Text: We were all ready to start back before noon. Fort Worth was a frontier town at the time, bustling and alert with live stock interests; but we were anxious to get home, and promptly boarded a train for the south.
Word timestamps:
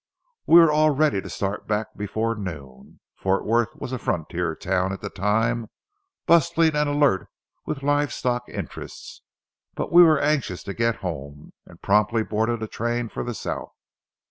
We 0.47 0.59
were 0.59 0.71
all 0.71 0.89
ready 0.89 1.21
to 1.21 1.29
start 1.29 1.67
back 1.67 1.95
before 1.95 2.33
noon. 2.33 3.01
Fort 3.15 3.45
Worth 3.45 3.75
was 3.75 3.91
a 3.91 3.99
frontier 3.99 4.55
town 4.55 4.91
at 4.91 4.99
the 5.01 5.11
time, 5.11 5.67
bustling 6.25 6.75
and 6.75 6.89
alert 6.89 7.29
with 7.67 7.83
live 7.83 8.11
stock 8.11 8.49
interests; 8.49 9.21
but 9.75 9.91
we 9.91 10.01
were 10.01 10.19
anxious 10.19 10.63
to 10.63 10.73
get 10.73 10.95
home, 11.05 11.53
and 11.67 11.83
promptly 11.83 12.23
boarded 12.23 12.63
a 12.63 12.67
train 12.67 13.09
for 13.09 13.23
the 13.23 13.35
south. 13.35 13.73